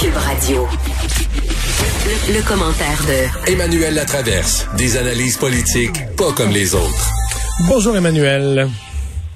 [0.00, 0.66] Cube Radio.
[2.06, 4.68] Le, le commentaire de Emmanuel Latraverse.
[4.76, 7.08] Des analyses politiques pas comme les autres.
[7.66, 8.68] Bonjour Emmanuel.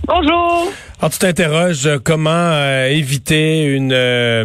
[0.06, 0.70] Bonjour.
[1.00, 4.44] Alors tu t'interroges euh, comment euh, éviter une euh,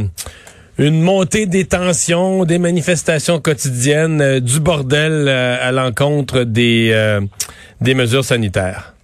[0.79, 7.22] une montée des tensions, des manifestations quotidiennes, euh, du bordel euh, à l'encontre des euh,
[7.81, 8.96] des mesures sanitaires?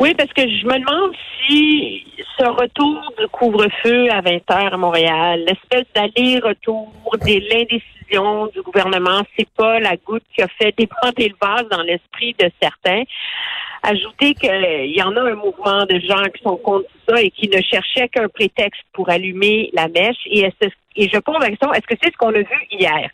[0.00, 1.12] Oui, parce que je me demande
[1.46, 2.04] si
[2.38, 9.22] ce retour du couvre-feu à 20 heures à Montréal, l'espèce d'aller-retour de l'indécision du gouvernement,
[9.36, 13.02] c'est pas la goutte qui a fait déporter le vase dans l'esprit de certains.
[13.82, 17.48] Ajouter qu'il y en a un mouvement de gens qui sont contre ça et qui
[17.48, 20.16] ne cherchaient qu'un prétexte pour allumer la mèche.
[20.26, 23.08] Et, est-ce- et je pose la question, est-ce que c'est ce qu'on a vu hier?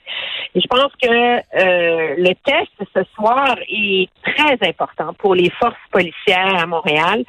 [0.55, 5.75] Et je pense que euh, le test ce soir est très important pour les forces
[5.93, 7.25] policières à Montréal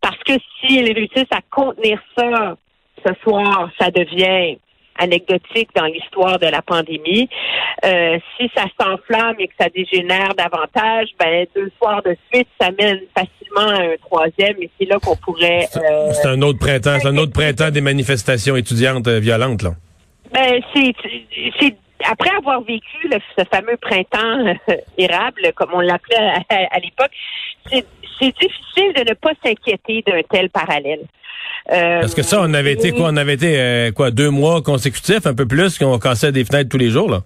[0.00, 2.56] parce que si elles réussissent à contenir ça
[3.06, 4.58] ce soir, ça devient
[4.98, 7.28] anecdotique dans l'histoire de la pandémie.
[7.84, 12.70] Euh, si ça s'enflamme et que ça dégénère davantage, ben deux soirs de suite, ça
[12.72, 15.68] mène facilement à un troisième et c'est là qu'on pourrait.
[15.76, 19.70] euh, C'est un autre printemps, c'est un autre printemps des manifestations étudiantes euh, violentes là.
[20.32, 20.92] Ben, c'est,
[21.60, 26.76] c'est après avoir vécu le- ce fameux printemps euh, érable, comme on l'appelait à, à-
[26.76, 27.10] à l'époque,
[27.70, 27.84] c'est,
[28.20, 31.00] difficile de ne pas s'inquiéter d'un tel parallèle.
[31.72, 34.60] Euh, Parce que ça, on avait été quoi, on avait été euh, quoi, deux mois
[34.62, 37.20] consécutifs, un peu plus, qu'on cassait des fenêtres tous les jours là.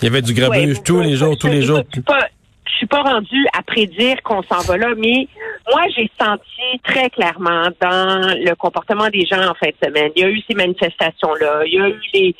[0.00, 1.82] Il y avait du grabuge Ouais, tous les jours, tous les jours.
[1.88, 2.28] Je suis pas,
[2.66, 5.26] je suis pas rendue à prédire qu'on s'en va là, mais
[5.72, 10.10] moi, j'ai senti très clairement dans le comportement des gens en fin de semaine.
[10.16, 12.34] Il y a eu ces manifestations-là, il y a eu les,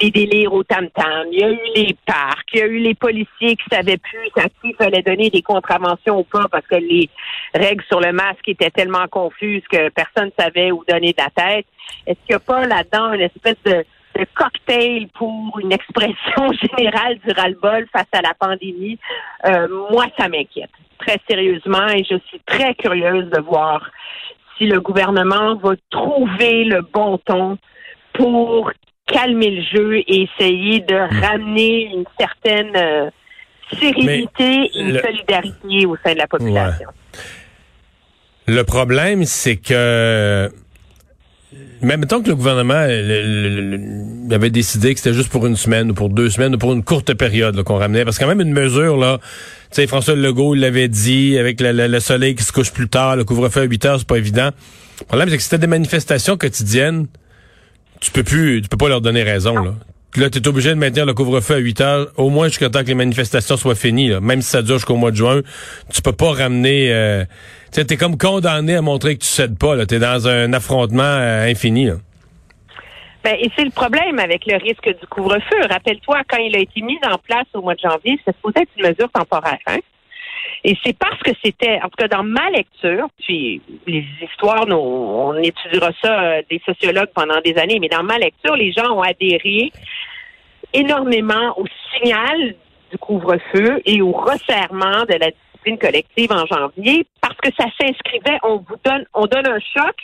[0.00, 2.94] les délires au tam-tam, il y a eu les parcs, il y a eu les
[2.94, 7.08] policiers qui savaient plus à qui fallait donner des contraventions ou pas parce que les
[7.54, 11.30] règles sur le masque étaient tellement confuses que personne ne savait où donner de la
[11.30, 11.66] tête.
[12.06, 13.84] Est-ce qu'il n'y a pas là-dedans une espèce de
[14.18, 18.98] de cocktail pour une expression générale du ras-le-bol face à la pandémie,
[19.44, 23.90] euh, moi, ça m'inquiète très sérieusement et je suis très curieuse de voir
[24.56, 27.58] si le gouvernement va trouver le bon ton
[28.14, 28.72] pour
[29.06, 33.10] calmer le jeu et essayer de ramener une certaine euh,
[33.78, 36.88] sérénité et une le- solidarité au sein de la population.
[38.48, 40.48] Le problème, c'est que
[41.82, 43.76] même mettons que le gouvernement euh, le- le-
[44.28, 46.72] le- avait décidé que c'était juste pour une semaine ou pour deux semaines ou pour
[46.72, 48.04] une courte période qu'on ramenait.
[48.04, 49.28] Parce que quand même une mesure, là, tu
[49.72, 53.16] sais, François Legault l'avait dit, avec le, le- le soleil qui se couche plus tard,
[53.16, 54.50] le couvre-feu à 8 heures, c'est pas évident.
[55.00, 57.06] Le problème, c'est que si c'était des manifestations quotidiennes,
[58.00, 59.74] tu peux plus, tu peux pas leur donner raison, là.
[60.16, 62.80] Là, tu es obligé de maintenir le couvre-feu à 8 heures, au moins jusqu'à temps
[62.82, 64.08] que les manifestations soient finies.
[64.08, 64.20] là.
[64.20, 65.42] Même si ça dure jusqu'au mois de juin,
[65.92, 66.90] tu peux pas ramener...
[66.90, 67.24] Euh,
[67.72, 69.84] tu es comme condamné à montrer que tu cèdes pas.
[69.84, 71.86] Tu es dans un affrontement euh, infini.
[71.86, 71.96] là.
[73.24, 75.66] Ben, et c'est le problème avec le risque du couvre-feu.
[75.68, 78.70] Rappelle-toi, quand il a été mis en place au mois de janvier, c'est supposé être
[78.78, 79.58] une mesure temporaire.
[79.66, 79.80] Hein?
[80.64, 84.76] Et c'est parce que c'était, en tout cas dans ma lecture, puis les histoires, nous,
[84.76, 88.90] on étudiera ça, euh, des sociologues pendant des années, mais dans ma lecture, les gens
[88.92, 89.70] ont adhéré
[90.72, 92.54] énormément au signal
[92.90, 98.38] du couvre-feu et au resserrement de la discipline collective en janvier parce que ça s'inscrivait,
[98.42, 99.94] on vous donne, on donne un choc,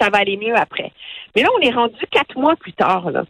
[0.00, 0.92] ça va aller mieux après.
[1.34, 3.10] Mais là, on est rendu quatre mois plus tard.
[3.10, 3.24] Là.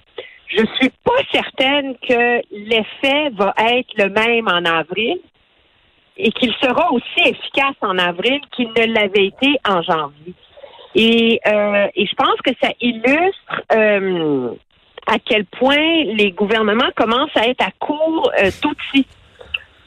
[0.49, 5.19] Je suis pas certaine que l'effet va être le même en avril
[6.19, 10.35] et qu'il sera aussi efficace en avril qu'il ne l'avait été en janvier.
[10.95, 14.51] Et, euh, et je pense que ça illustre euh,
[15.07, 19.07] à quel point les gouvernements commencent à être à court euh, d'outils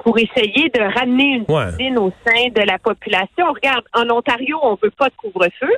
[0.03, 1.97] pour essayer de ramener une Ouais.
[1.97, 3.51] au sein de la population.
[3.53, 5.71] Regarde, en Ontario, on veut pas de couvre-feu.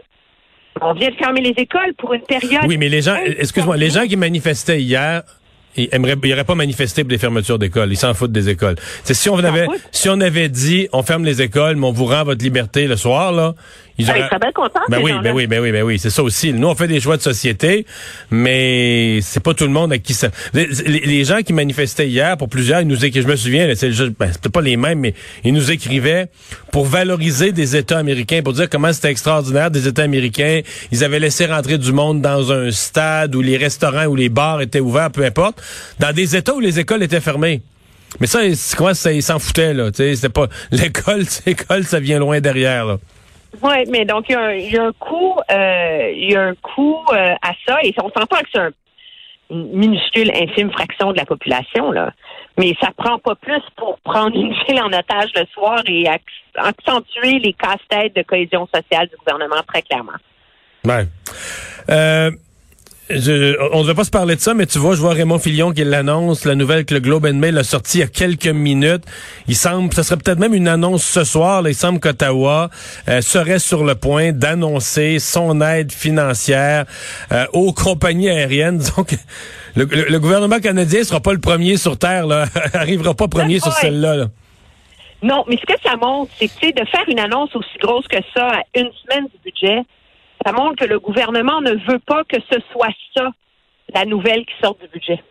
[0.81, 2.63] On vient de fermer les écoles pour une période.
[2.67, 5.23] Oui, mais les gens, excuse-moi, les gens qui manifestaient hier,
[5.75, 7.91] ils aimeraient, ils n'auraient pas manifesté pour des fermetures d'écoles.
[7.91, 8.75] Ils s'en foutent des écoles.
[9.03, 9.81] C'est si on avait, foutent.
[9.91, 12.95] si on avait dit, on ferme les écoles, mais on vous rend votre liberté le
[12.95, 13.55] soir, là.
[13.99, 15.99] Ils Ah, ils auraient- seraient bien contents, Ben oui, ben oui, ben oui, ben oui,
[15.99, 16.51] c'est ça aussi.
[16.51, 17.85] Nous, on fait des choix de société,
[18.31, 20.29] mais c'est pas tout le monde à qui ça.
[20.53, 24.49] Les, gens qui manifestaient hier, pour plusieurs, ils nous écrivaient, je me souviens, ben, c'était
[24.49, 26.27] pas les mêmes, mais ils nous écrivaient
[26.71, 30.61] pour valoriser des États américains, pour dire comment c'était extraordinaire des États américains.
[30.91, 34.61] Ils avaient laissé rentrer du monde dans un stade où les restaurants ou les bars
[34.61, 35.61] étaient ouverts, peu importe,
[35.99, 37.61] dans des États où les écoles étaient fermées.
[38.19, 39.89] Mais ça, c'est quoi, ça, ils s'en foutaient, là.
[39.93, 42.97] C'était pas, l'école, l'école, ça vient loin derrière, là.
[43.61, 46.35] Oui, mais donc il y, a un- il y a un coût, euh, il y
[46.35, 48.71] a un coût euh, à ça, et on s'entend que c'est un-
[49.51, 52.11] une minuscule, infime fraction de la population, là.
[52.57, 56.21] Mais ça prend pas plus pour prendre une ville en otage le soir et ac-
[56.55, 60.13] accentuer les casse-têtes de cohésion sociale du gouvernement, très clairement.
[60.85, 61.05] Ouais.
[61.91, 62.31] Euh,
[63.09, 65.39] je, on ne devait pas se parler de ça, mais tu vois, je vois Raymond
[65.39, 68.07] Filion qui l'annonce, la nouvelle que le Globe and Mail a sorti il y a
[68.07, 69.03] quelques minutes.
[69.47, 72.69] Il semble, ça serait peut-être même une annonce ce soir, là, il semble qu'Ottawa
[73.09, 76.85] euh, serait sur le point d'annoncer son aide financière
[77.31, 78.81] euh, aux compagnies aériennes.
[78.97, 79.15] Donc,
[79.75, 83.73] le, le, gouvernement canadien sera pas le premier sur Terre, là, arrivera pas premier sur
[83.73, 84.15] celle-là.
[84.15, 84.25] Là.
[85.23, 88.17] Non, mais ce que ça montre, c'est que de faire une annonce aussi grosse que
[88.33, 89.81] ça à une semaine du budget,
[90.45, 93.29] ça montre que le gouvernement ne veut pas que ce soit ça,
[93.93, 95.21] la nouvelle qui sort du budget.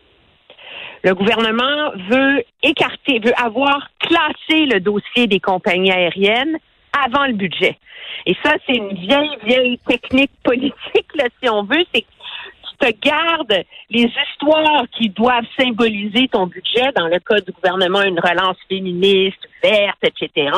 [1.03, 6.57] Le gouvernement veut écarter, veut avoir classé le dossier des compagnies aériennes
[7.05, 7.77] avant le budget.
[8.25, 11.83] Et ça, c'est une vieille, vieille technique politique, là, si on veut.
[11.93, 17.41] C'est que tu te gardes les histoires qui doivent symboliser ton budget, dans le cas
[17.41, 20.55] du gouvernement, une relance féministe, verte, etc.,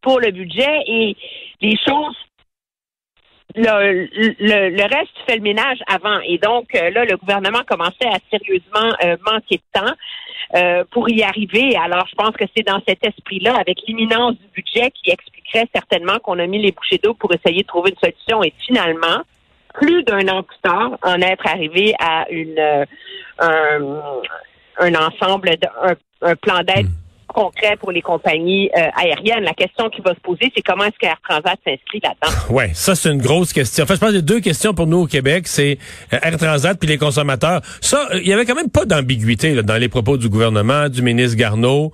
[0.00, 0.82] pour le budget.
[0.86, 1.16] Et
[1.60, 2.16] les choses
[3.54, 6.18] le, le, reste, tu fais le ménage avant.
[6.24, 9.92] Et donc, euh, là, le gouvernement commençait à sérieusement euh, manquer de temps
[10.54, 11.76] euh, pour y arriver.
[11.76, 16.18] Alors, je pense que c'est dans cet esprit-là, avec l'imminence du budget, qui expliquerait certainement
[16.18, 18.42] qu'on a mis les bouchées d'eau pour essayer de trouver une solution.
[18.42, 19.22] Et finalement,
[19.74, 22.58] plus d'un an plus tard, en être arrivé à une
[23.38, 23.80] un,
[24.78, 25.68] un ensemble, de,
[26.22, 27.02] un plan d'aide hmm
[27.32, 29.44] concret pour les compagnies euh, aériennes.
[29.44, 32.36] La question qui va se poser, c'est comment est-ce qu'Air Transat s'inscrit là-dedans?
[32.50, 33.84] Oui, ça, c'est une grosse question.
[33.84, 35.48] Enfin, je pense qu'il y a deux questions pour nous au Québec.
[35.48, 35.78] C'est
[36.12, 37.60] euh, Air Transat puis les consommateurs.
[37.80, 41.02] Ça, euh, il y avait quand même pas d'ambiguïté dans les propos du gouvernement, du
[41.02, 41.92] ministre Garneau.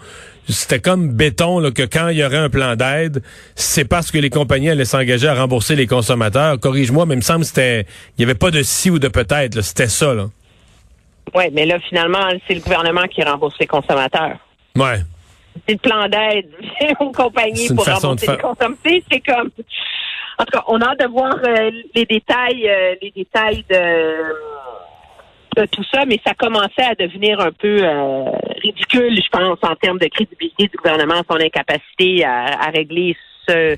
[0.49, 3.23] C'était comme béton là, que quand il y aurait un plan d'aide,
[3.55, 6.59] c'est parce que les compagnies allaient s'engager à rembourser les consommateurs.
[6.59, 7.87] Corrige-moi, mais il me semble que c'était,
[8.17, 9.61] il y avait pas de si ou de peut-être.
[9.61, 10.15] C'était ça.
[10.15, 10.29] Là.
[11.35, 14.39] Oui, mais là, finalement, c'est le gouvernement qui rembourse les consommateurs.
[14.75, 15.01] Ouais
[15.69, 16.51] le plan d'aide
[17.01, 19.01] aux compagnies pour rembourser les consommateurs.
[19.11, 19.51] C'est comme,
[20.39, 25.67] en tout cas, on a hâte de voir euh, les détails, euh, les détails de,
[25.73, 28.25] tout ça, mais ça commençait à devenir un peu euh,
[28.63, 33.17] ridicule, je pense, en termes de crédibilité du gouvernement, son incapacité à, régler
[33.49, 33.77] ce,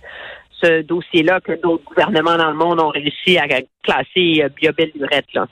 [0.60, 3.46] ce dossier-là que d'autres gouvernements dans le monde ont réussi à
[3.82, 4.90] classer Biobel.
[5.34, 5.46] Là.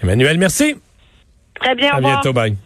[0.00, 0.76] Emmanuel, merci.
[1.60, 1.90] Très bien.
[1.92, 2.32] À bientôt.
[2.32, 2.56] Bye.